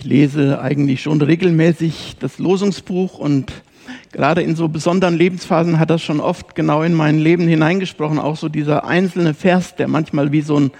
[0.00, 3.52] Ich lese eigentlich schon regelmäßig das Losungsbuch und
[4.12, 8.18] gerade in so besonderen Lebensphasen hat das schon oft genau in mein Leben hineingesprochen.
[8.18, 10.70] Auch so dieser einzelne Vers, der manchmal wie so ein,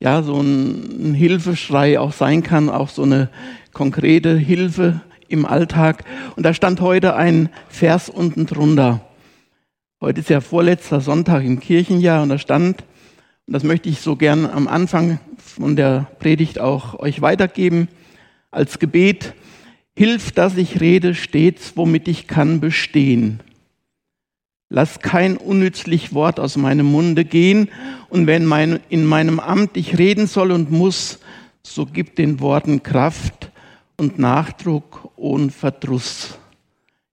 [0.00, 3.28] ja, so ein Hilfeschrei auch sein kann, auch so eine
[3.74, 6.04] konkrete Hilfe im Alltag.
[6.34, 9.02] Und da stand heute ein Vers unten drunter.
[10.00, 12.84] Heute ist ja vorletzter Sonntag im Kirchenjahr und da stand,
[13.46, 17.88] und das möchte ich so gern am Anfang von der Predigt auch euch weitergeben,
[18.50, 19.34] als Gebet,
[19.96, 23.40] hilf, dass ich rede stets, womit ich kann bestehen.
[24.68, 27.68] Lass kein unnützlich Wort aus meinem Munde gehen,
[28.08, 31.18] und wenn mein, in meinem Amt ich reden soll und muss,
[31.62, 33.50] so gib den Worten Kraft
[33.96, 36.38] und Nachdruck und Verdruss.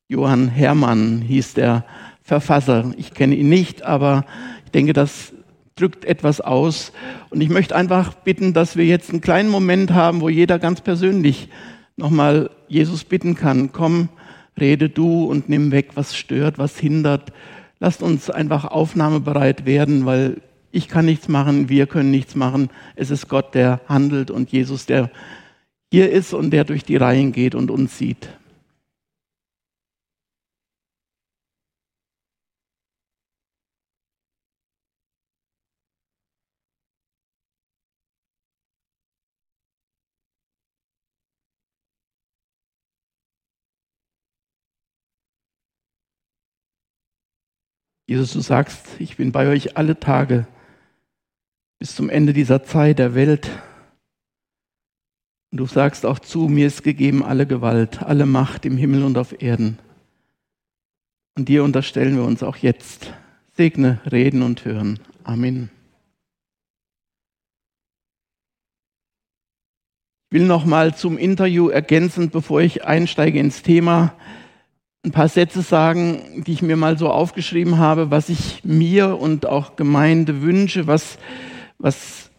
[0.08, 1.86] Johann Hermann hieß der
[2.22, 2.94] Verfasser.
[2.98, 4.26] Ich kenne ihn nicht, aber
[4.66, 5.34] ich denke, das
[5.80, 6.92] drückt etwas aus.
[7.30, 10.82] Und ich möchte einfach bitten, dass wir jetzt einen kleinen Moment haben, wo jeder ganz
[10.82, 11.50] persönlich
[11.96, 14.10] nochmal Jesus bitten kann, komm,
[14.60, 17.32] rede du und nimm weg, was stört, was hindert.
[17.80, 22.70] Lasst uns einfach aufnahmebereit werden, weil ich kann nichts machen, wir können nichts machen.
[22.96, 25.10] Es ist Gott, der handelt und Jesus, der
[25.92, 28.30] hier ist und der durch die Reihen geht und uns sieht.
[48.08, 50.48] Jesus, du sagst, ich bin bei euch alle Tage
[51.78, 53.50] bis zum Ende dieser Zeit der Welt.
[55.52, 59.18] Und du sagst auch zu, mir ist gegeben alle Gewalt, alle Macht im Himmel und
[59.18, 59.78] auf Erden.
[61.38, 63.14] Und dir unterstellen wir uns auch jetzt.
[63.56, 65.00] Segne, reden und hören.
[65.24, 65.70] Amen.
[70.30, 74.14] Ich will noch mal zum Interview ergänzend, bevor ich einsteige ins Thema,
[75.08, 79.46] ein paar Sätze sagen, die ich mir mal so aufgeschrieben habe, was ich mir und
[79.46, 81.18] auch Gemeinde wünsche, was,
[81.80, 82.30] was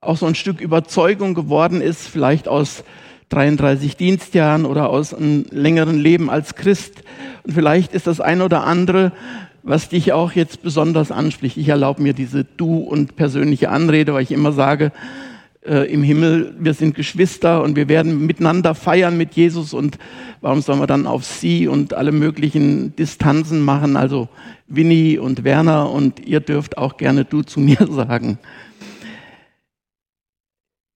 [0.00, 2.84] auch so ein Stück Überzeugung geworden ist, vielleicht aus
[3.30, 7.02] 33 Dienstjahren oder aus einem längeren Leben als Christ.
[7.42, 9.10] Und vielleicht ist das ein oder andere,
[9.64, 11.56] was dich auch jetzt besonders anspricht.
[11.56, 14.92] Ich erlaube mir diese Du- und persönliche Anrede, weil ich immer sage,
[15.64, 19.98] äh, im Himmel, wir sind Geschwister und wir werden miteinander feiern mit Jesus und
[20.40, 23.96] warum sollen wir dann auf Sie und alle möglichen Distanzen machen?
[23.96, 24.28] Also
[24.66, 28.38] Winnie und Werner und ihr dürft auch gerne du zu mir sagen.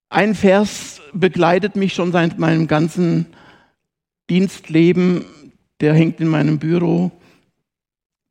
[0.08, 3.26] Ein Vers begleitet mich schon seit meinem ganzen
[4.30, 5.24] Dienstleben,
[5.80, 7.10] der hängt in meinem Büro.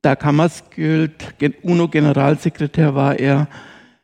[0.02, 3.48] Da Kammerskjöld, UNO-Generalsekretär war er,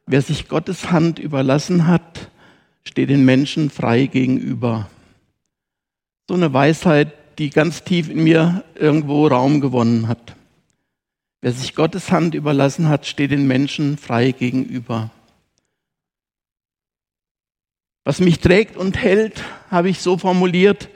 [0.06, 2.30] Wer sich Gottes Hand überlassen hat,
[2.82, 4.90] steht den Menschen frei gegenüber.
[6.28, 10.36] So eine Weisheit, die ganz tief in mir irgendwo Raum gewonnen hat.
[11.40, 15.10] Wer sich Gottes Hand überlassen hat, steht den Menschen frei gegenüber.
[18.04, 20.88] Was mich trägt und hält, habe ich so formuliert,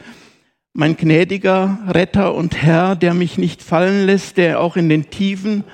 [0.72, 5.64] mein gnädiger Retter und Herr, der mich nicht fallen lässt, der auch in den Tiefen,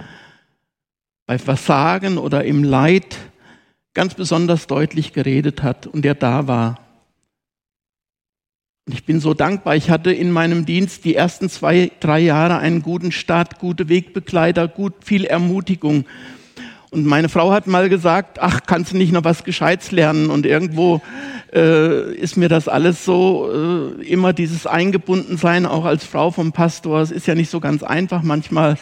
[1.31, 3.17] bei Versagen oder im Leid
[3.95, 6.81] ganz besonders deutlich geredet hat und der da war.
[8.85, 9.77] Und ich bin so dankbar.
[9.77, 14.67] Ich hatte in meinem Dienst die ersten zwei, drei Jahre einen guten Start, gute Wegbegleiter,
[14.67, 16.05] gut viel Ermutigung.
[16.91, 20.31] Und meine Frau hat mal gesagt, ach, kannst du nicht noch was Gescheites lernen?
[20.31, 21.01] Und irgendwo
[21.55, 27.03] äh, ist mir das alles so, äh, immer dieses Eingebundensein, auch als Frau vom Pastor,
[27.03, 28.77] es ist ja nicht so ganz einfach manchmal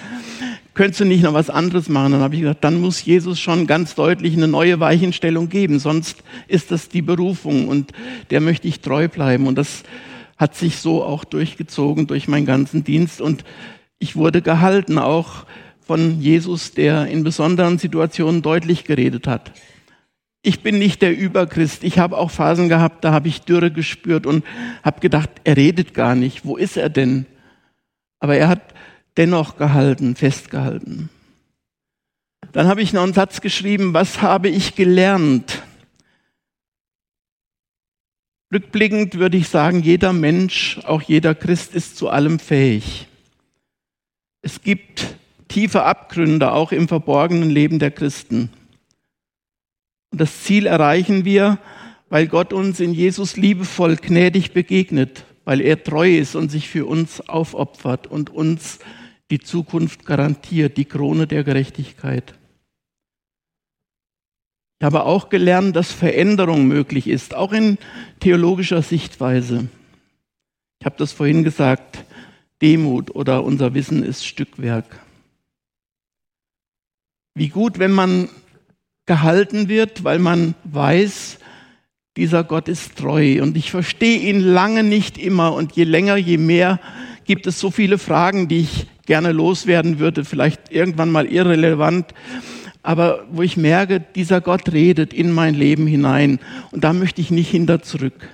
[0.78, 2.12] könntest du nicht noch was anderes machen?
[2.12, 6.22] Dann habe ich gesagt, dann muss Jesus schon ganz deutlich eine neue Weichenstellung geben, sonst
[6.46, 7.90] ist das die Berufung und
[8.30, 9.48] der möchte ich treu bleiben.
[9.48, 9.82] Und das
[10.36, 13.42] hat sich so auch durchgezogen durch meinen ganzen Dienst und
[13.98, 15.46] ich wurde gehalten, auch
[15.80, 19.50] von Jesus, der in besonderen Situationen deutlich geredet hat.
[20.42, 21.82] Ich bin nicht der Überchrist.
[21.82, 24.44] Ich habe auch Phasen gehabt, da habe ich Dürre gespürt und
[24.84, 26.44] habe gedacht, er redet gar nicht.
[26.44, 27.26] Wo ist er denn?
[28.20, 28.77] Aber er hat
[29.18, 31.10] dennoch gehalten, festgehalten.
[32.52, 35.62] Dann habe ich noch einen Satz geschrieben, was habe ich gelernt?
[38.52, 43.06] Rückblickend würde ich sagen, jeder Mensch, auch jeder Christ ist zu allem fähig.
[44.40, 45.16] Es gibt
[45.48, 48.50] tiefe Abgründe auch im verborgenen Leben der Christen.
[50.10, 51.58] Und das Ziel erreichen wir,
[52.08, 56.86] weil Gott uns in Jesus liebevoll gnädig begegnet, weil er treu ist und sich für
[56.86, 58.78] uns aufopfert und uns
[59.30, 62.34] die Zukunft garantiert, die Krone der Gerechtigkeit.
[64.80, 67.78] Ich habe auch gelernt, dass Veränderung möglich ist, auch in
[68.20, 69.68] theologischer Sichtweise.
[70.80, 72.04] Ich habe das vorhin gesagt,
[72.62, 75.00] Demut oder unser Wissen ist Stückwerk.
[77.34, 78.28] Wie gut, wenn man
[79.06, 81.38] gehalten wird, weil man weiß,
[82.16, 83.42] dieser Gott ist treu.
[83.42, 85.54] Und ich verstehe ihn lange nicht immer.
[85.54, 86.80] Und je länger, je mehr
[87.24, 92.12] gibt es so viele Fragen, die ich gerne loswerden würde, vielleicht irgendwann mal irrelevant.
[92.82, 96.38] Aber wo ich merke, dieser Gott redet in mein Leben hinein.
[96.72, 98.28] Und da möchte ich nicht hinter zurück.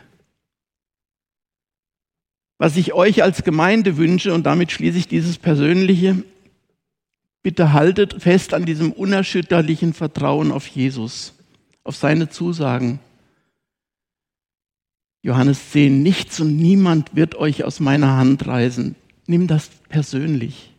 [2.59, 6.25] Was ich euch als Gemeinde wünsche, und damit schließe ich dieses Persönliche,
[7.45, 11.35] bitte haltet fest an diesem unerschütterlichen Vertrauen auf Jesus,
[11.85, 12.99] auf seine Zusagen.
[15.23, 18.97] Johannes 10, nichts und niemand wird euch aus meiner Hand reißen.
[19.27, 20.71] Nimm das persönlich.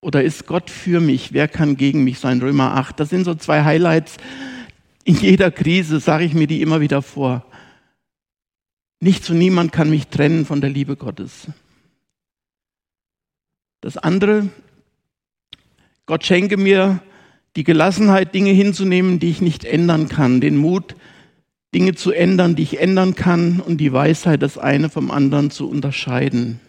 [0.00, 1.32] Oder ist Gott für mich?
[1.32, 2.40] Wer kann gegen mich sein?
[2.40, 2.98] Römer 8.
[2.98, 4.16] Das sind so zwei Highlights.
[5.04, 7.44] In jeder Krise sage ich mir die immer wieder vor.
[9.00, 11.48] Nichts und niemand kann mich trennen von der Liebe Gottes.
[13.80, 14.48] Das andere,
[16.06, 17.02] Gott schenke mir
[17.56, 20.94] die Gelassenheit, Dinge hinzunehmen, die ich nicht ändern kann, den Mut,
[21.74, 25.68] Dinge zu ändern, die ich ändern kann und die Weisheit, das eine vom anderen zu
[25.68, 26.60] unterscheiden.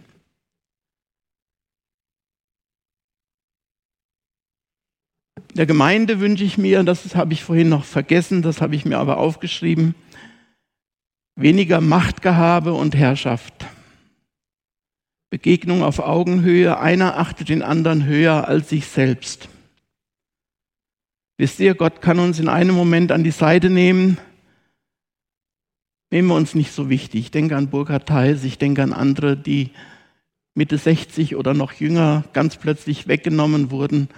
[5.56, 8.98] Der Gemeinde wünsche ich mir, das habe ich vorhin noch vergessen, das habe ich mir
[8.98, 9.94] aber aufgeschrieben,
[11.36, 13.54] weniger Machtgehabe und Herrschaft.
[15.30, 19.48] Begegnung auf Augenhöhe, einer achtet den anderen höher als sich selbst.
[21.38, 24.18] Wisst ihr, Gott kann uns in einem Moment an die Seite nehmen,
[26.12, 27.22] nehmen wir uns nicht so wichtig.
[27.22, 29.72] Ich denke an Burkhard Theis, ich denke an andere, die
[30.56, 34.10] Mitte 60 oder noch jünger ganz plötzlich weggenommen wurden.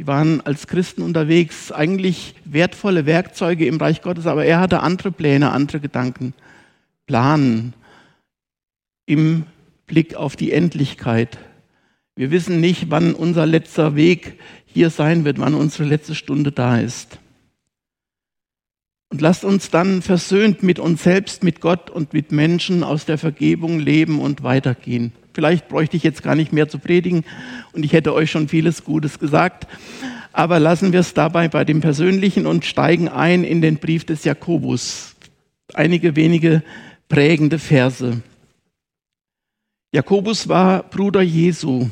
[0.00, 5.12] Die waren als Christen unterwegs, eigentlich wertvolle Werkzeuge im Reich Gottes, aber er hatte andere
[5.12, 6.32] Pläne, andere Gedanken.
[7.06, 7.74] Planen
[9.04, 9.44] im
[9.86, 11.36] Blick auf die Endlichkeit.
[12.16, 16.78] Wir wissen nicht, wann unser letzter Weg hier sein wird, wann unsere letzte Stunde da
[16.78, 17.18] ist.
[19.10, 23.18] Und lasst uns dann versöhnt mit uns selbst, mit Gott und mit Menschen aus der
[23.18, 25.12] Vergebung leben und weitergehen.
[25.40, 27.24] Vielleicht bräuchte ich jetzt gar nicht mehr zu predigen
[27.72, 29.66] und ich hätte euch schon vieles Gutes gesagt.
[30.34, 34.24] Aber lassen wir es dabei bei dem Persönlichen und steigen ein in den Brief des
[34.24, 35.16] Jakobus.
[35.72, 36.62] Einige wenige
[37.08, 38.20] prägende Verse.
[39.92, 41.88] Jakobus war Bruder Jesu.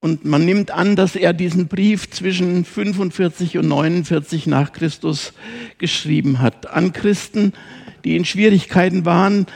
[0.00, 5.32] Und man nimmt an, dass er diesen Brief zwischen 45 und 49 nach Christus
[5.78, 6.66] geschrieben hat.
[6.70, 7.54] An Christen,
[8.04, 9.46] die in Schwierigkeiten waren,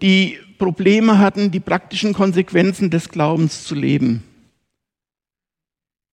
[0.00, 4.22] die Probleme hatten, die praktischen Konsequenzen des Glaubens zu leben.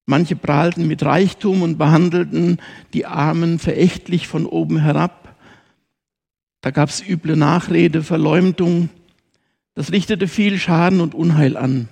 [0.07, 2.57] Manche prahlten mit Reichtum und behandelten
[2.93, 5.35] die Armen verächtlich von oben herab.
[6.61, 8.89] Da gab es üble Nachrede, Verleumdung.
[9.75, 11.87] Das richtete viel Schaden und Unheil an.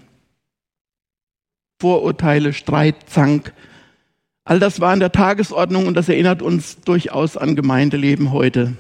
[1.80, 3.54] Vorurteile, Streit, Zank.
[4.46, 8.74] All das war in der Tagesordnung und das erinnert uns durchaus an Gemeindeleben heute.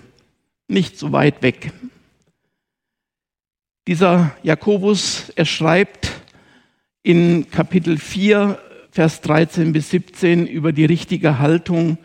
[0.67, 1.73] Nicht so weit weg.
[3.87, 6.11] Dieser Jakobus, er schreibt
[7.03, 8.59] in Kapitel 4,
[8.91, 11.97] Vers 13 bis 17 über die richtige Haltung,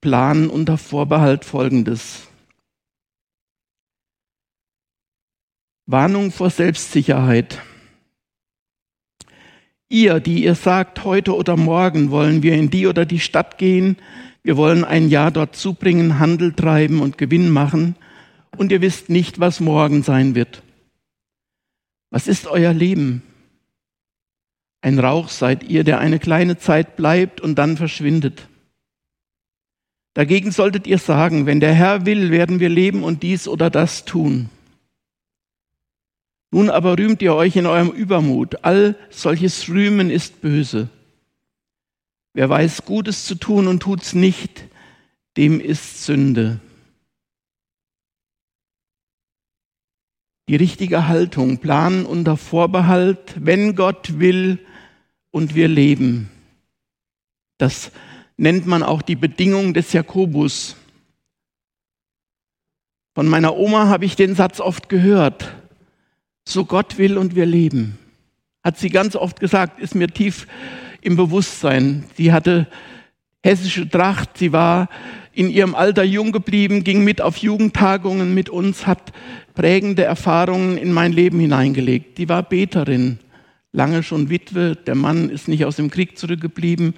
[0.00, 2.26] Plan unter Vorbehalt folgendes.
[5.86, 7.60] Warnung vor Selbstsicherheit.
[9.88, 13.98] Ihr, die ihr sagt, heute oder morgen wollen wir in die oder die Stadt gehen,
[14.42, 17.94] wir wollen ein Jahr dort zubringen, Handel treiben und Gewinn machen,
[18.56, 20.64] und ihr wisst nicht, was morgen sein wird.
[22.10, 23.22] Was ist euer Leben?
[24.82, 28.48] Ein Rauch seid ihr, der eine kleine Zeit bleibt und dann verschwindet.
[30.14, 34.04] Dagegen solltet ihr sagen, wenn der Herr will, werden wir leben und dies oder das
[34.04, 34.48] tun.
[36.50, 38.64] Nun aber rühmt ihr euch in eurem Übermut.
[38.64, 40.88] All solches Rühmen ist böse.
[42.32, 44.64] Wer weiß, Gutes zu tun und tut's nicht,
[45.36, 46.60] dem ist Sünde.
[50.50, 54.58] Die richtige Haltung, planen unter Vorbehalt, wenn Gott will
[55.30, 56.28] und wir leben.
[57.56, 57.92] Das
[58.36, 60.74] nennt man auch die Bedingung des Jakobus.
[63.14, 65.54] Von meiner Oma habe ich den Satz oft gehört
[66.44, 67.96] so Gott will und wir leben.
[68.64, 70.48] Hat sie ganz oft gesagt, ist mir tief
[71.00, 72.04] im Bewusstsein.
[72.16, 72.66] Sie hatte
[73.42, 74.88] hessische Tracht, sie war
[75.32, 79.12] in ihrem Alter jung geblieben, ging mit auf Jugendtagungen mit uns, hat
[79.60, 82.16] prägende Erfahrungen in mein Leben hineingelegt.
[82.16, 83.18] Die war Beterin,
[83.72, 86.94] lange schon Witwe, der Mann ist nicht aus dem Krieg zurückgeblieben.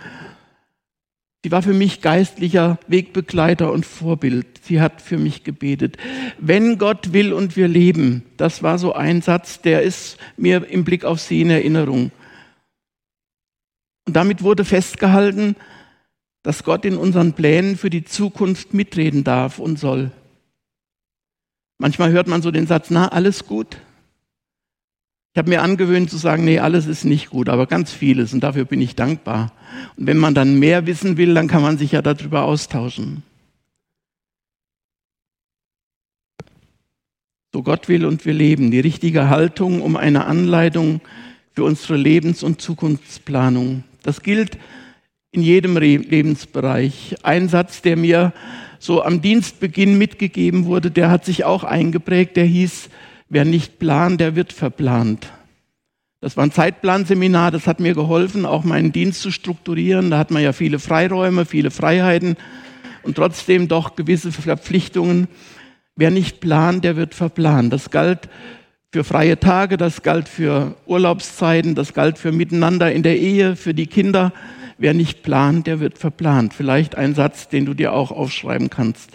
[1.43, 4.47] Sie war für mich geistlicher Wegbegleiter und Vorbild.
[4.63, 5.97] Sie hat für mich gebetet.
[6.39, 10.85] Wenn Gott will und wir leben, das war so ein Satz, der ist mir im
[10.85, 12.13] Blick auf sie in Erinnerung.
[14.07, 15.57] Und damit wurde festgehalten,
[16.45, 20.13] dass Gott in unseren Plänen für die Zukunft mitreden darf und soll.
[21.83, 23.77] Manchmal hört man so den Satz, na, alles gut.
[25.35, 28.39] Ich habe mir angewöhnt zu sagen, nee, alles ist nicht gut, aber ganz vieles und
[28.39, 29.51] dafür bin ich dankbar.
[29.97, 33.25] Und wenn man dann mehr wissen will, dann kann man sich ja darüber austauschen.
[37.53, 41.01] So Gott will und wir leben, die richtige Haltung um eine Anleitung
[41.53, 43.83] für unsere Lebens- und Zukunftsplanung.
[44.05, 44.57] Das gilt
[45.33, 47.17] in jedem Lebensbereich.
[47.25, 48.33] Ein Satz, der mir
[48.83, 52.89] so am Dienstbeginn mitgegeben wurde, der hat sich auch eingeprägt, der hieß,
[53.35, 55.33] Wer nicht plant, der wird verplant.
[56.21, 60.11] Das war ein Zeitplanseminar, das hat mir geholfen, auch meinen Dienst zu strukturieren.
[60.11, 62.37] Da hat man ja viele Freiräume, viele Freiheiten
[63.05, 65.29] und trotzdem doch gewisse Verpflichtungen.
[65.97, 67.73] Wer nicht plant, der wird verplant.
[67.73, 68.29] Das galt
[68.93, 73.73] für freie Tage, das galt für Urlaubszeiten, das galt für Miteinander in der Ehe, für
[73.73, 74.35] die Kinder.
[74.83, 76.55] Wer nicht plant, der wird verplant.
[76.55, 79.11] Vielleicht ein Satz, den du dir auch aufschreiben kannst.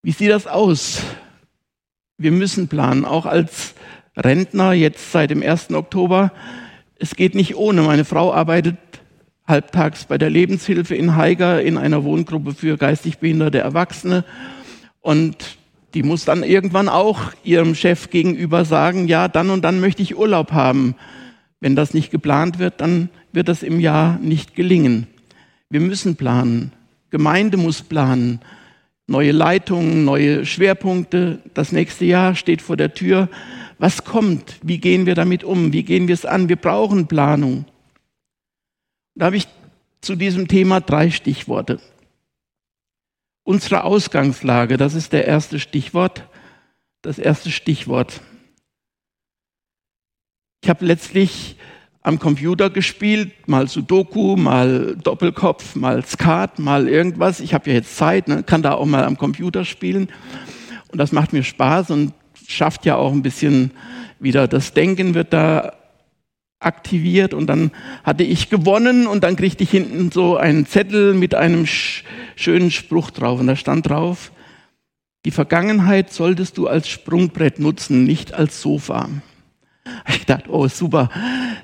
[0.00, 1.02] Wie sieht das aus?
[2.16, 3.74] Wir müssen planen, auch als
[4.16, 5.72] Rentner jetzt seit dem 1.
[5.74, 6.32] Oktober.
[6.98, 7.82] Es geht nicht ohne.
[7.82, 8.78] Meine Frau arbeitet
[9.46, 14.24] halbtags bei der Lebenshilfe in Haiger in einer Wohngruppe für geistig behinderte Erwachsene.
[15.02, 15.58] Und
[15.92, 20.16] die muss dann irgendwann auch ihrem Chef gegenüber sagen, ja, dann und dann möchte ich
[20.16, 20.94] Urlaub haben.
[21.60, 25.06] Wenn das nicht geplant wird, dann wird das im Jahr nicht gelingen.
[25.70, 26.72] Wir müssen planen.
[27.10, 28.40] Gemeinde muss planen
[29.06, 31.40] neue Leitungen, neue Schwerpunkte.
[31.54, 33.28] Das nächste Jahr steht vor der Tür.
[33.78, 34.58] Was kommt?
[34.62, 35.72] Wie gehen wir damit um?
[35.72, 36.48] Wie gehen wir es an?
[36.48, 37.66] Wir brauchen Planung.
[39.14, 39.48] Da habe ich
[40.00, 41.80] zu diesem Thema drei Stichworte.
[43.44, 46.24] Unsere Ausgangslage, das ist der erste Stichwort.
[47.02, 48.20] Das erste Stichwort.
[50.66, 51.54] Ich habe letztlich
[52.02, 57.38] am Computer gespielt, mal Sudoku, mal Doppelkopf, mal Skat, mal irgendwas.
[57.38, 58.42] Ich habe ja jetzt Zeit, ne?
[58.42, 60.08] kann da auch mal am Computer spielen.
[60.90, 62.14] Und das macht mir Spaß und
[62.48, 63.70] schafft ja auch ein bisschen
[64.18, 65.72] wieder das Denken wird da
[66.58, 67.70] aktiviert und dann
[68.02, 72.02] hatte ich gewonnen und dann kriegte ich hinten so einen Zettel mit einem sch
[72.34, 74.32] schönen Spruch drauf und da stand drauf,
[75.24, 79.08] die Vergangenheit solltest du als Sprungbrett nutzen, nicht als Sofa.
[80.08, 81.08] Ich dachte, oh super,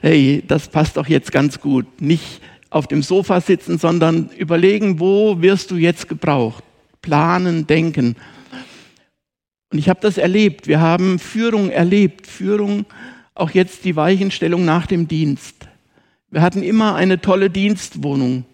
[0.01, 2.01] hey, das passt doch jetzt ganz gut.
[2.01, 6.65] Nicht auf dem Sofa sitzen, sondern überlegen, wo wirst du jetzt gebraucht?
[7.03, 8.17] Planen, denken.
[9.73, 10.67] Und ich habe das erlebt.
[10.67, 12.27] Wir haben Führung erlebt.
[12.27, 12.87] Führung,
[13.35, 15.69] auch jetzt die Weichenstellung nach dem Dienst.
[16.31, 18.45] Wir hatten immer eine tolle Dienstwohnung.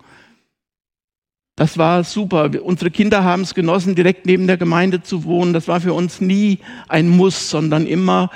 [1.54, 2.50] Das war super.
[2.62, 5.52] Unsere Kinder haben es genossen, direkt neben der Gemeinde zu wohnen.
[5.52, 6.58] Das war für uns nie
[6.88, 8.30] ein Muss, sondern immer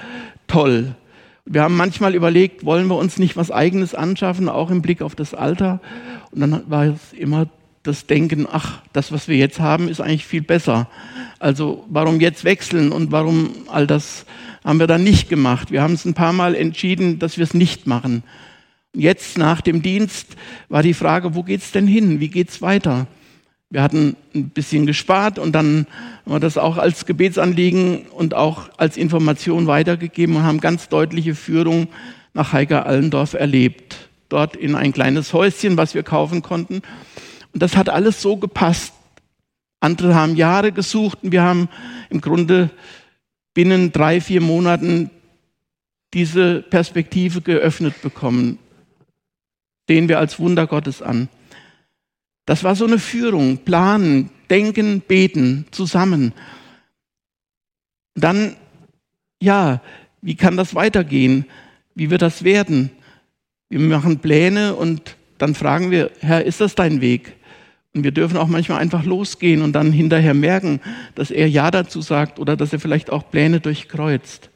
[0.49, 0.97] toll.
[1.45, 5.15] Wir haben manchmal überlegt, wollen wir uns nicht was Eigenes anschaffen, auch im Blick auf
[5.15, 5.81] das Alter.
[6.31, 7.49] Und dann war es immer
[7.83, 10.89] das Denken, ach, das, was wir jetzt haben, ist eigentlich viel besser.
[11.41, 14.25] Also warum jetzt wechseln und warum all das
[14.65, 15.73] haben wir dann nicht gemacht.
[15.73, 18.23] Wir haben es ein paar Mal entschieden, dass wir es nicht machen.
[18.95, 20.37] Jetzt nach dem Dienst
[20.69, 22.21] war die Frage, wo geht's denn hin?
[22.21, 23.09] Wie geht's weiter?
[23.73, 25.87] Wir hatten ein bisschen gespart und dann
[26.27, 31.35] haben wir das auch als Gebetsanliegen und auch als Information weitergegeben und haben ganz deutliche
[31.35, 31.89] Führung
[32.35, 34.11] nach Heiger Allendorf erlebt.
[34.29, 36.83] Dort in ein kleines Häuschen, was wir kaufen konnten.
[37.55, 38.93] Und das hat alles so gepasst.
[39.81, 41.71] Andere haben Jahre gesucht und wir haben
[42.11, 42.69] im Grunde
[43.55, 45.09] binnen drei, vier Monaten
[46.13, 48.59] diese Perspektive geöffnet bekommen.
[49.89, 51.31] Sehen wir als Wunder Gottes an.
[52.45, 56.33] Das war so eine Führung, planen, denken, beten zusammen.
[58.15, 58.57] Dann,
[59.41, 59.81] ja,
[60.21, 61.47] wie kann das weitergehen?
[61.95, 62.91] Wie wird das werden?
[63.69, 67.37] Wir machen Pläne und dann fragen wir, Herr, ist das dein Weg?
[67.95, 70.81] Und wir dürfen auch manchmal einfach losgehen und dann hinterher merken,
[71.15, 74.52] dass er Ja dazu sagt oder dass er vielleicht auch Pläne durchkreuzt.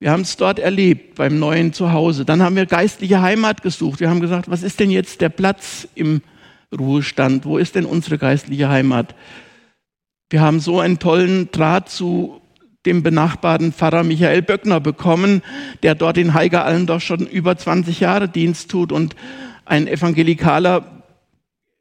[0.00, 2.24] Wir haben es dort erlebt beim neuen Zuhause.
[2.24, 3.98] Dann haben wir geistliche Heimat gesucht.
[3.98, 6.22] Wir haben gesagt, was ist denn jetzt der Platz im
[6.76, 7.44] Ruhestand?
[7.44, 9.16] Wo ist denn unsere geistliche Heimat?
[10.30, 12.40] Wir haben so einen tollen Draht zu
[12.86, 15.42] dem benachbarten Pfarrer Michael Böckner bekommen,
[15.82, 19.16] der dort in Heiger Allendorf schon über 20 Jahre Dienst tut und
[19.64, 21.02] ein evangelikaler,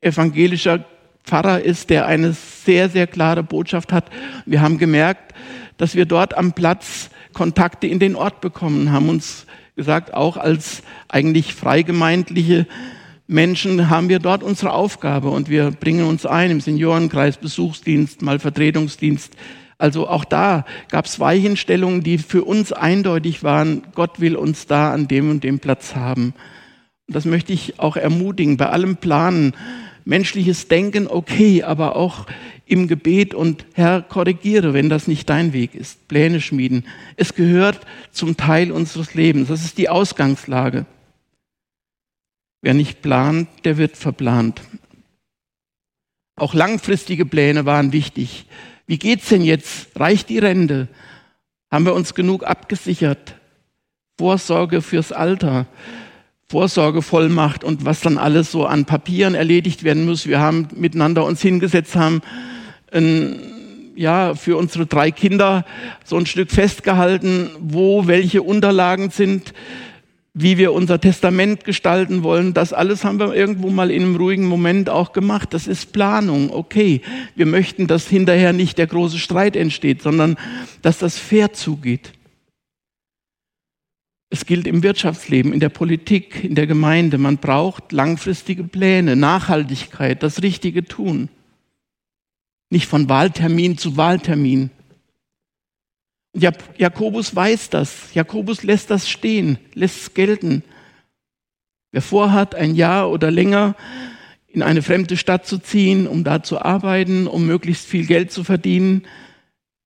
[0.01, 0.85] evangelischer
[1.23, 4.05] Pfarrer ist, der eine sehr, sehr klare Botschaft hat.
[4.45, 5.35] Wir haben gemerkt,
[5.77, 10.81] dass wir dort am Platz Kontakte in den Ort bekommen, haben uns gesagt, auch als
[11.07, 12.65] eigentlich freigemeindliche
[13.27, 18.39] Menschen haben wir dort unsere Aufgabe und wir bringen uns ein im Seniorenkreis, Besuchsdienst, mal
[18.39, 19.33] Vertretungsdienst.
[19.77, 24.91] Also auch da gab es Weichenstellungen, die für uns eindeutig waren, Gott will uns da
[24.91, 26.33] an dem und dem Platz haben.
[27.07, 29.53] Und das möchte ich auch ermutigen, bei allem Planen,
[30.05, 32.25] menschliches Denken okay, aber auch
[32.69, 36.07] im Gebet und Herr, korrigiere, wenn das nicht dein Weg ist.
[36.07, 36.85] Pläne schmieden.
[37.15, 37.79] Es gehört
[38.11, 39.47] zum Teil unseres Lebens.
[39.47, 40.85] Das ist die Ausgangslage.
[42.61, 44.61] Wer nicht plant, der wird verplant.
[46.35, 48.45] Auch langfristige Pläne waren wichtig.
[48.85, 49.99] Wie geht's denn jetzt?
[49.99, 50.87] Reicht die Rente?
[51.71, 53.35] Haben wir uns genug abgesichert?
[54.17, 55.67] Vorsorge fürs Alter.
[56.49, 60.27] Vorsorgevollmacht und was dann alles so an Papieren erledigt werden muss.
[60.27, 62.21] Wir haben miteinander uns hingesetzt, haben
[62.91, 65.65] ein, ja, für unsere drei Kinder
[66.03, 69.53] so ein Stück festgehalten, wo welche Unterlagen sind,
[70.39, 72.53] wie wir unser Testament gestalten wollen.
[72.53, 75.53] Das alles haben wir irgendwo mal in einem ruhigen Moment auch gemacht.
[75.53, 76.51] Das ist Planung.
[76.51, 77.01] Okay,
[77.35, 80.37] wir möchten, dass hinterher nicht der große Streit entsteht, sondern
[80.83, 82.13] dass das fair zugeht.
[84.29, 87.17] Es gilt im Wirtschaftsleben, in der Politik, in der Gemeinde.
[87.17, 91.29] Man braucht langfristige Pläne, Nachhaltigkeit, das Richtige tun.
[92.69, 94.69] Nicht von Wahltermin zu Wahltermin.
[96.33, 98.13] Jakobus weiß das.
[98.13, 100.63] Jakobus lässt das stehen, lässt es gelten.
[101.91, 103.75] Wer vorhat, ein Jahr oder länger
[104.47, 108.43] in eine fremde Stadt zu ziehen, um da zu arbeiten, um möglichst viel Geld zu
[108.43, 109.05] verdienen,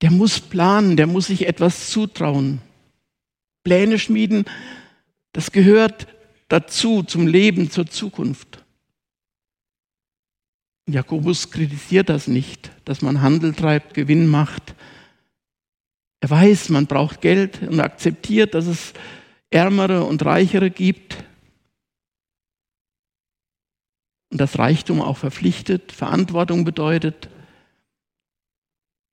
[0.02, 2.60] der muss planen, der muss sich etwas zutrauen.
[3.64, 4.44] Pläne schmieden,
[5.32, 6.08] das gehört
[6.48, 8.61] dazu, zum Leben, zur Zukunft.
[10.88, 14.74] Jakobus kritisiert das nicht, dass man Handel treibt, Gewinn macht.
[16.20, 18.92] Er weiß, man braucht Geld und akzeptiert, dass es
[19.50, 21.24] Ärmere und Reichere gibt.
[24.30, 27.28] Und dass Reichtum auch verpflichtet, Verantwortung bedeutet.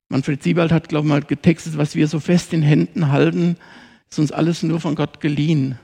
[0.08, 3.56] Manfred Siebald hat, glaube ich, mal getextet, was wir so fest in Händen halten,
[4.10, 5.78] ist uns alles nur von Gott geliehen.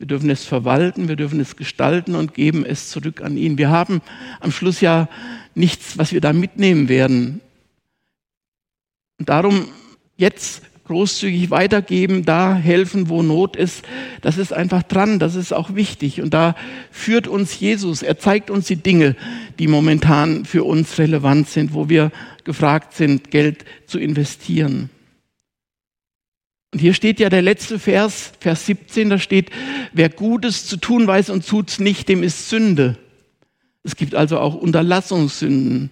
[0.00, 3.58] Wir dürfen es verwalten, wir dürfen es gestalten und geben es zurück an ihn.
[3.58, 4.00] Wir haben
[4.40, 5.10] am Schluss ja
[5.54, 7.42] nichts, was wir da mitnehmen werden.
[9.18, 9.66] Und darum
[10.16, 13.84] jetzt großzügig weitergeben, da helfen, wo Not ist,
[14.22, 16.22] das ist einfach dran, das ist auch wichtig.
[16.22, 16.56] Und da
[16.90, 19.16] führt uns Jesus, er zeigt uns die Dinge,
[19.58, 22.10] die momentan für uns relevant sind, wo wir
[22.44, 24.88] gefragt sind, Geld zu investieren.
[26.72, 29.50] Und hier steht ja der letzte Vers, Vers 17, da steht,
[29.92, 32.96] wer Gutes zu tun weiß und tut's nicht, dem ist Sünde.
[33.82, 35.90] Es gibt also auch Unterlassungssünden.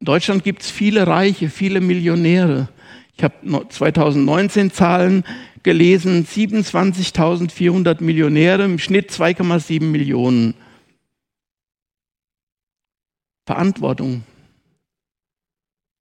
[0.00, 2.68] In Deutschland gibt es viele Reiche, viele Millionäre.
[3.16, 5.24] Ich habe 2019 Zahlen
[5.62, 10.54] gelesen, 27.400 Millionäre, im Schnitt 2,7 Millionen.
[13.46, 14.22] Verantwortung,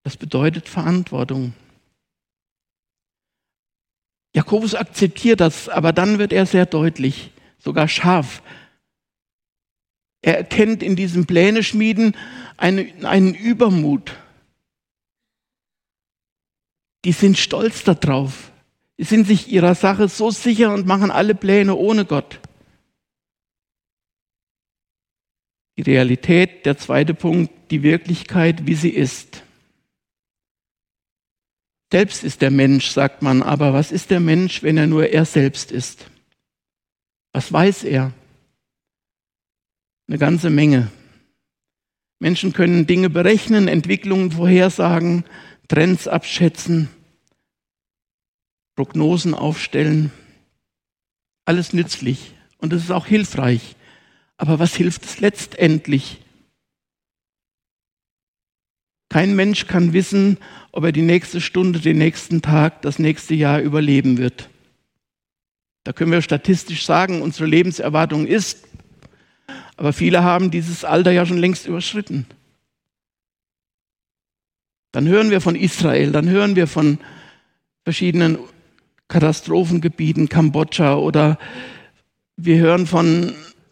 [0.06, 1.54] das bedeutet Verantwortung.
[4.36, 8.44] Jakobus akzeptiert das, aber dann wird er sehr deutlich, sogar scharf.
[10.22, 12.15] Er erkennt in diesem Pläne-Schmieden
[12.56, 14.15] einen, einen Übermut.
[17.04, 18.52] Die sind stolz darauf.
[19.00, 22.39] Die sind sich ihrer Sache so sicher und machen alle Pläne ohne Gott.
[25.78, 29.45] Die Realität, der zweite Punkt, die Wirklichkeit, wie sie ist.
[31.96, 35.24] Selbst ist der Mensch, sagt man, aber was ist der Mensch, wenn er nur er
[35.24, 36.08] selbst ist?
[37.32, 38.12] Was weiß er?
[40.10, 40.92] Eine ganze Menge.
[42.20, 45.24] Menschen können Dinge berechnen, Entwicklungen vorhersagen,
[45.70, 46.90] Trends abschätzen,
[48.76, 50.12] Prognosen aufstellen.
[51.46, 53.78] Alles nützlich und es ist auch hilfreich.
[54.36, 56.25] Aber was hilft es letztendlich?
[59.15, 60.39] Kein Mensch kann wissen,
[60.73, 64.49] ob er die nächste Stunde, den nächsten Tag, das nächste Jahr überleben wird.
[65.86, 68.67] Da können wir statistisch sagen, unsere Lebenserwartung ist,
[69.78, 72.25] aber viele haben dieses Alter ja schon längst überschritten.
[74.91, 76.99] Dann hören wir von Israel, dann hören wir von
[77.86, 78.38] verschiedenen
[79.08, 81.39] Katastrophengebieten, Kambodscha oder
[82.36, 83.32] wir hören von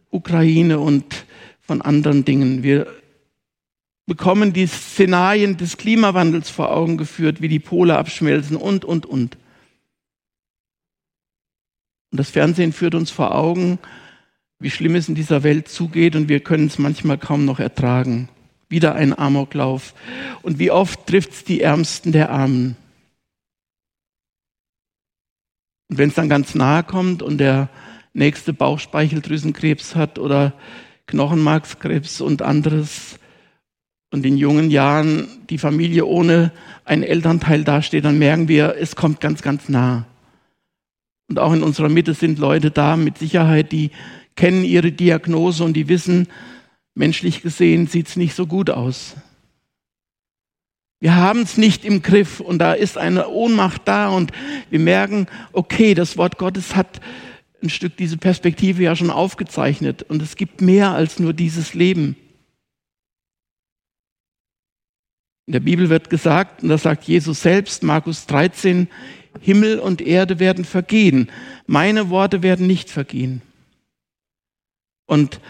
[0.09, 1.25] Ukraine und
[1.59, 2.63] von anderen Dingen.
[2.63, 2.87] Wir
[4.05, 9.37] bekommen die Szenarien des Klimawandels vor Augen geführt, wie die Pole abschmelzen und, und, und.
[12.11, 13.79] Und das Fernsehen führt uns vor Augen,
[14.59, 18.29] wie schlimm es in dieser Welt zugeht und wir können es manchmal kaum noch ertragen.
[18.69, 19.93] Wieder ein Amoklauf.
[20.41, 22.75] Und wie oft trifft es die Ärmsten der Armen.
[25.89, 27.69] Und wenn es dann ganz nahe kommt und der
[28.13, 30.53] nächste Bauchspeicheldrüsenkrebs hat oder
[31.07, 33.19] Knochenmarkskrebs und anderes
[34.13, 36.51] und in jungen Jahren die Familie ohne
[36.85, 40.05] einen Elternteil dasteht, dann merken wir, es kommt ganz, ganz nah.
[41.27, 43.89] Und auch in unserer Mitte sind Leute da mit Sicherheit, die
[44.35, 46.27] kennen ihre Diagnose und die wissen,
[46.93, 49.15] menschlich gesehen sieht es nicht so gut aus.
[50.99, 54.31] Wir haben es nicht im Griff und da ist eine Ohnmacht da und
[54.69, 57.01] wir merken, okay, das Wort Gottes hat
[57.63, 62.15] ein Stück diese Perspektive ja schon aufgezeichnet und es gibt mehr als nur dieses Leben.
[65.45, 68.87] In der Bibel wird gesagt, und das sagt Jesus selbst, Markus 13,
[69.41, 71.29] Himmel und Erde werden vergehen,
[71.65, 73.41] meine Worte werden nicht vergehen.
[75.05, 75.41] Und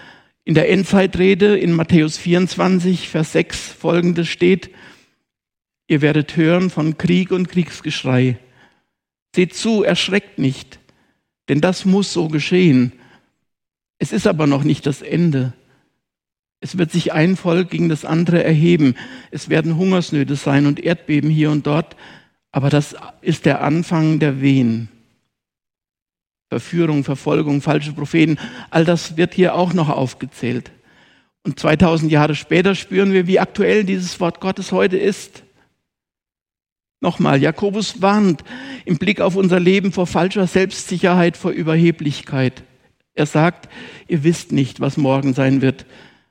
[0.46, 4.72] in der Endzeitrede in Matthäus 24, Vers 6 folgendes steht,
[5.88, 8.40] Ihr werdet hören von Krieg und Kriegsgeschrei.
[9.36, 10.80] Seht zu, erschreckt nicht,
[11.50, 12.94] denn das muss so geschehen.
[14.00, 15.54] Es ist aber noch nicht das Ende.
[16.64, 18.96] Es wird sich ein Volk gegen das andere erheben.
[19.32, 21.98] Es werden Hungersnöte sein und Erdbeben hier und dort.
[22.54, 24.88] Aber das ist der Anfang der Wehen.
[26.48, 28.38] Verführung, Verfolgung, falsche Propheten,
[28.70, 30.72] all das wird hier auch noch aufgezählt.
[31.44, 35.44] Und 2000 Jahre später spüren wir, wie aktuell dieses Wort Gottes heute ist.
[37.02, 38.46] Nochmal, Jakobus warnt
[38.86, 42.64] im Blick auf unser Leben vor falscher Selbstsicherheit, vor Überheblichkeit.
[43.16, 43.68] Er sagt,
[44.08, 45.86] ihr wisst nicht, was morgen sein wird.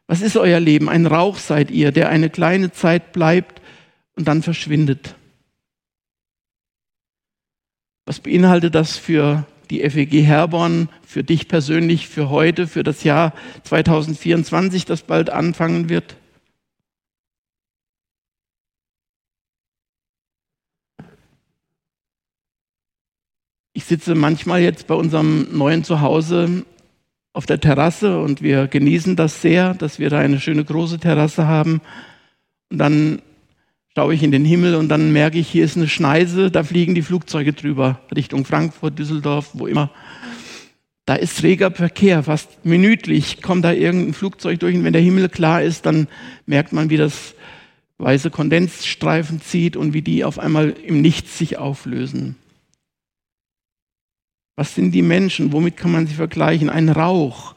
[0.07, 0.89] Was ist euer Leben?
[0.89, 3.63] Ein Rauch seid ihr, der eine kleine Zeit bleibt
[4.17, 5.15] und dann verschwindet.
[8.05, 13.33] Was beinhaltet das für die FEG Herborn, für dich persönlich, für heute, für das Jahr
[13.63, 16.17] 2024, das bald anfangen wird?
[23.75, 26.67] Ich sitze manchmal jetzt bei unserem neuen Zuhause
[27.33, 31.47] auf der Terrasse und wir genießen das sehr, dass wir da eine schöne große Terrasse
[31.47, 31.81] haben.
[32.71, 33.23] Und dann
[33.95, 36.95] schaue ich in den Himmel und dann merke ich, hier ist eine Schneise, da fliegen
[36.95, 39.91] die Flugzeuge drüber, Richtung Frankfurt, Düsseldorf, wo immer.
[41.05, 45.29] Da ist reger Verkehr, fast minütlich kommt da irgendein Flugzeug durch und wenn der Himmel
[45.29, 46.09] klar ist, dann
[46.47, 47.35] merkt man, wie das
[47.99, 52.37] weiße Kondensstreifen zieht und wie die auf einmal im Nichts sich auflösen.
[54.57, 55.53] Was sind die Menschen?
[55.53, 56.69] Womit kann man sie vergleichen?
[56.69, 57.55] Ein Rauch,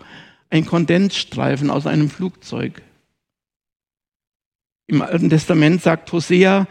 [0.49, 2.81] ein Kondensstreifen aus einem Flugzeug.
[4.87, 6.67] Im Alten Testament sagt Hosea,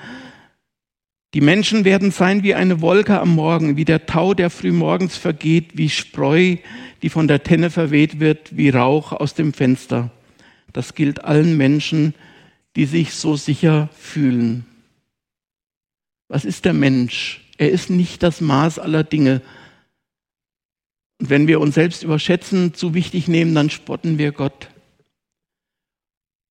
[1.35, 5.77] die Menschen werden sein wie eine Wolke am Morgen, wie der Tau, der frühmorgens vergeht,
[5.77, 6.57] wie Spreu,
[7.03, 10.13] die von der Tenne verweht wird, wie Rauch aus dem Fenster.
[10.73, 12.15] Das gilt allen Menschen,
[12.77, 14.65] die sich so sicher fühlen.
[16.29, 17.45] Was ist der Mensch?
[17.59, 19.43] Er ist nicht das Maß aller Dinge,
[21.25, 24.69] und wenn wir uns selbst überschätzen, zu wichtig nehmen, dann spotten wir Gott.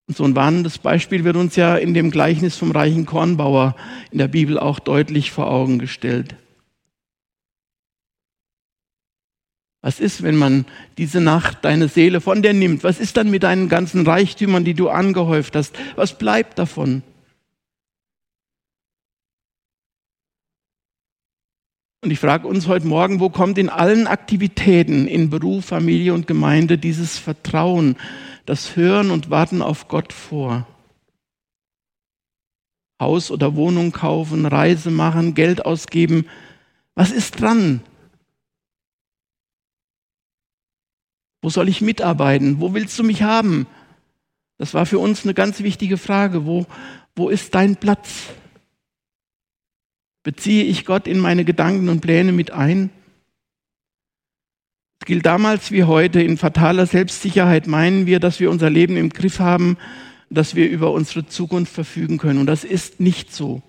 [0.08, 3.76] Und so ein warnendes Beispiel wird uns ja in dem Gleichnis vom reichen Kornbauer
[4.10, 6.34] in der Bibel auch deutlich vor Augen gestellt.
[9.84, 10.66] Was ist, wenn man
[10.98, 12.84] diese Nacht deine Seele von dir nimmt?
[12.84, 15.78] Was ist dann mit deinen ganzen Reichtümern, die du angehäuft hast?
[15.96, 17.04] Was bleibt davon?
[22.04, 26.28] Und ich frage uns heute Morgen, wo kommt in allen Aktivitäten, in Beruf, Familie und
[26.28, 27.96] Gemeinde dieses Vertrauen,
[28.46, 30.68] das Hören und Warten auf Gott vor?
[33.02, 36.26] Haus oder Wohnung kaufen, Reise machen, Geld ausgeben.
[36.94, 37.80] Was ist dran?
[41.42, 42.60] Wo soll ich mitarbeiten?
[42.60, 43.66] Wo willst du mich haben?
[44.58, 46.46] Das war für uns eine ganz wichtige Frage.
[46.46, 46.66] Wo,
[47.16, 48.26] wo ist dein Platz?
[50.24, 52.90] Beziehe ich Gott in meine Gedanken und Pläne mit ein?
[55.02, 59.10] Es gilt damals wie heute, in fataler Selbstsicherheit meinen wir, dass wir unser Leben im
[59.10, 59.78] Griff haben,
[60.30, 62.40] dass wir über unsere Zukunft verfügen können.
[62.40, 63.62] Und das ist nicht so.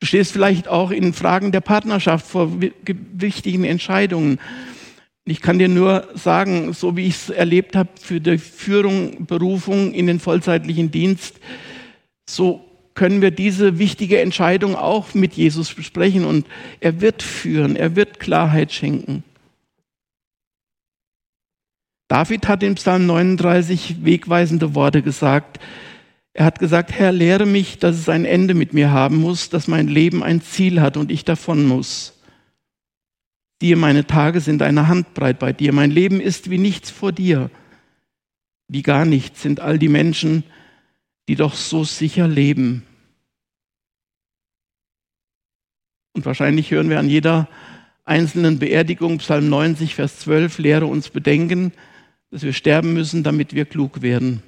[0.00, 4.40] Du stehst vielleicht auch in Fragen der Partnerschaft vor wichtigen Entscheidungen.
[5.26, 9.92] Ich kann dir nur sagen, so wie ich es erlebt habe für die Führung, Berufung
[9.92, 11.40] in den vollzeitlichen Dienst,
[12.28, 12.64] so
[12.94, 16.46] können wir diese wichtige Entscheidung auch mit Jesus besprechen und
[16.80, 19.24] er wird führen, er wird Klarheit schenken.
[22.08, 25.58] David hat in Psalm 39 wegweisende Worte gesagt.
[26.32, 29.68] Er hat gesagt, Herr, lehre mich, dass es ein Ende mit mir haben muss, dass
[29.68, 32.14] mein Leben ein Ziel hat und ich davon muss.
[33.62, 35.72] Dir, meine Tage sind eine Handbreit bei dir.
[35.72, 37.50] Mein Leben ist wie nichts vor dir.
[38.68, 40.44] Wie gar nichts sind all die Menschen,
[41.36, 42.84] doch so sicher leben.
[46.12, 47.48] Und wahrscheinlich hören wir an jeder
[48.04, 51.72] einzelnen Beerdigung, Psalm 90, Vers 12, lehre uns bedenken,
[52.30, 54.42] dass wir sterben müssen, damit wir klug werden.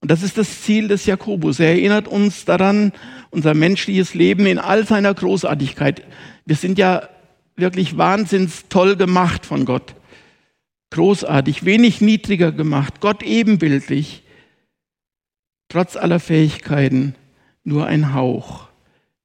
[0.00, 1.58] Und das ist das Ziel des Jakobus.
[1.58, 2.92] Er erinnert uns daran,
[3.30, 6.04] unser menschliches Leben in all seiner Großartigkeit.
[6.44, 7.08] Wir sind ja
[7.56, 9.94] wirklich wahnsinns toll gemacht von Gott.
[10.90, 14.22] Großartig, wenig niedriger gemacht, Gott ebenbildlich.
[15.68, 17.14] Trotz aller Fähigkeiten
[17.64, 18.68] nur ein Hauch,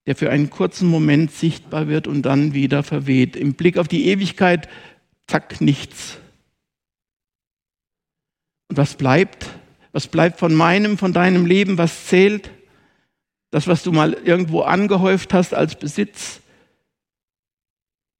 [0.06, 3.36] der für einen kurzen Moment sichtbar wird und dann wieder verweht.
[3.36, 4.67] Im Blick auf die Ewigkeit,
[5.27, 6.17] zack, nichts.
[8.69, 9.47] Und was bleibt?
[9.91, 11.77] Was bleibt von meinem, von deinem Leben?
[11.77, 12.49] Was zählt?
[13.51, 16.41] Das, was du mal irgendwo angehäuft hast als Besitz?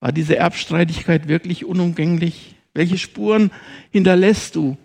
[0.02, 2.56] War diese Erbstreitigkeit wirklich unumgänglich?
[2.74, 3.52] Welche Spuren
[3.92, 4.78] hinterlässt du?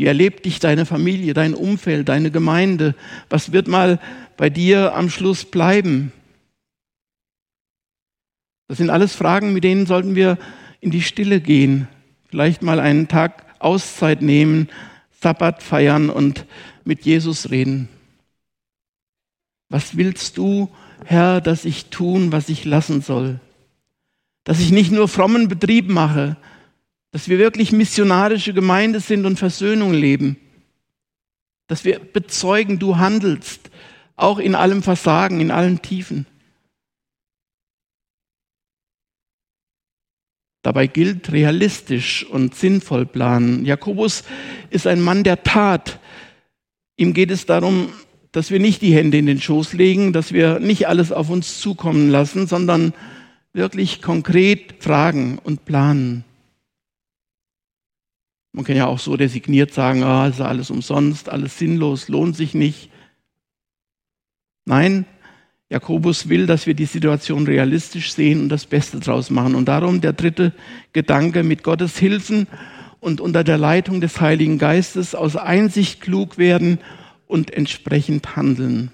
[0.00, 2.94] Wie erlebt dich deine Familie, dein Umfeld, deine Gemeinde?
[3.28, 4.00] Was wird mal
[4.38, 6.10] bei dir am Schluss bleiben?
[8.66, 10.38] Das sind alles Fragen, mit denen sollten wir
[10.80, 11.86] in die Stille gehen.
[12.30, 14.70] Vielleicht mal einen Tag Auszeit nehmen,
[15.20, 16.46] Sabbat feiern und
[16.86, 17.90] mit Jesus reden.
[19.68, 20.70] Was willst du
[21.04, 23.38] Herr, dass ich tun, was ich lassen soll.
[24.44, 26.38] Dass ich nicht nur frommen Betrieb mache,
[27.12, 30.36] dass wir wirklich missionarische Gemeinde sind und Versöhnung leben.
[31.66, 33.70] Dass wir bezeugen, du handelst,
[34.16, 36.26] auch in allem Versagen, in allen Tiefen.
[40.62, 43.64] Dabei gilt realistisch und sinnvoll planen.
[43.64, 44.24] Jakobus
[44.68, 45.98] ist ein Mann der Tat.
[46.96, 47.92] Ihm geht es darum,
[48.30, 51.60] dass wir nicht die Hände in den Schoß legen, dass wir nicht alles auf uns
[51.60, 52.92] zukommen lassen, sondern
[53.52, 56.24] wirklich konkret fragen und planen.
[58.52, 62.54] Man kann ja auch so resigniert sagen, ah, ist alles umsonst, alles sinnlos, lohnt sich
[62.54, 62.90] nicht.
[64.64, 65.04] Nein,
[65.68, 69.54] Jakobus will, dass wir die Situation realistisch sehen und das Beste draus machen.
[69.54, 70.52] Und darum der dritte
[70.92, 72.48] Gedanke, mit Gottes Hilfen
[72.98, 76.78] und unter der Leitung des Heiligen Geistes aus Einsicht klug werden
[77.26, 78.90] und entsprechend handeln.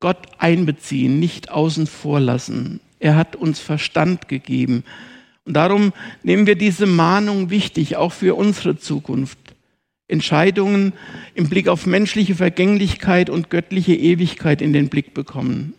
[0.00, 2.80] Gott einbeziehen, nicht außen vor lassen.
[2.98, 4.84] Er hat uns Verstand gegeben.
[5.46, 5.92] Und darum
[6.24, 9.38] nehmen wir diese Mahnung wichtig, auch für unsere Zukunft.
[10.08, 10.92] Entscheidungen
[11.34, 15.74] im Blick auf menschliche Vergänglichkeit und göttliche Ewigkeit in den Blick bekommen.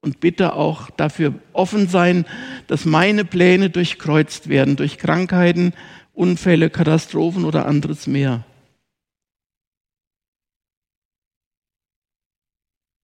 [0.00, 2.26] Und bitte auch dafür offen sein,
[2.66, 5.72] dass meine Pläne durchkreuzt werden durch Krankheiten,
[6.12, 8.44] Unfälle, Katastrophen oder anderes mehr.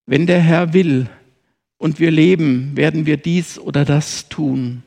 [0.05, 1.09] Wenn der Herr will
[1.77, 4.83] und wir leben, werden wir dies oder das tun.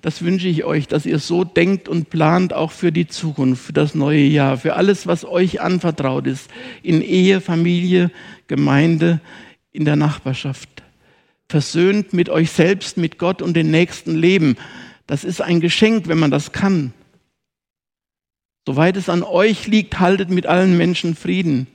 [0.00, 3.72] Das wünsche ich euch, dass ihr so denkt und plant auch für die Zukunft, für
[3.72, 6.48] das neue Jahr, für alles, was euch anvertraut ist,
[6.82, 8.12] in Ehe, Familie,
[8.46, 9.20] Gemeinde,
[9.72, 10.68] in der Nachbarschaft.
[11.48, 14.56] Versöhnt mit euch selbst, mit Gott und den Nächsten leben.
[15.06, 16.92] Das ist ein Geschenk, wenn man das kann.
[18.66, 21.66] Soweit es an euch liegt, haltet mit allen Menschen Frieden.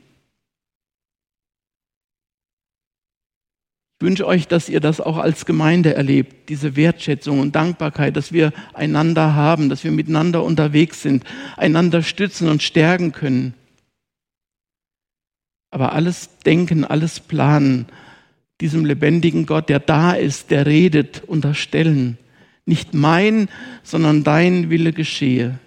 [4.03, 8.53] Wünsche euch, dass ihr das auch als Gemeinde erlebt, diese Wertschätzung und Dankbarkeit, dass wir
[8.73, 11.23] einander haben, dass wir miteinander unterwegs sind,
[11.57, 13.55] einander stützen und stärken können.
[15.71, 17.87] Aber alles Denken, alles Planen,
[18.61, 22.19] diesem lebendigen Gott, der da ist, der redet, unterstellen.
[22.65, 23.49] Nicht mein,
[23.81, 25.57] sondern dein Wille geschehe.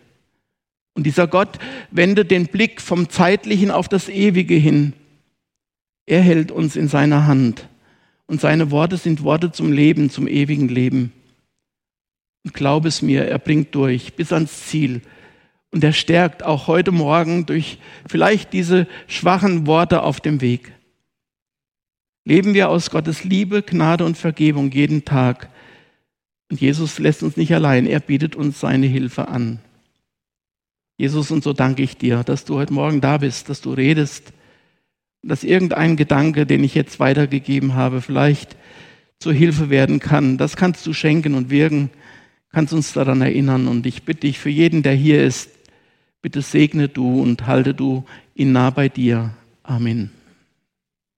[0.94, 1.58] Und dieser Gott
[1.90, 4.94] wendet den Blick vom Zeitlichen auf das Ewige hin.
[6.06, 7.68] Er hält uns in seiner Hand.
[8.26, 11.12] Und seine Worte sind Worte zum Leben, zum ewigen Leben.
[12.44, 15.02] Und glaub es mir, er bringt durch bis ans Ziel.
[15.70, 20.72] Und er stärkt auch heute Morgen durch vielleicht diese schwachen Worte auf dem Weg.
[22.24, 25.48] Leben wir aus Gottes Liebe, Gnade und Vergebung jeden Tag.
[26.50, 29.60] Und Jesus lässt uns nicht allein, er bietet uns seine Hilfe an.
[30.98, 34.32] Jesus, und so danke ich dir, dass du heute Morgen da bist, dass du redest,
[35.28, 38.56] dass irgendein Gedanke, den ich jetzt weitergegeben habe, vielleicht
[39.18, 40.38] zur Hilfe werden kann.
[40.38, 41.90] Das kannst du schenken und wirken,
[42.50, 43.68] kannst uns daran erinnern.
[43.68, 45.50] Und ich bitte dich für jeden, der hier ist,
[46.22, 49.30] bitte segne du und halte du ihn nah bei dir.
[49.62, 50.15] Amen.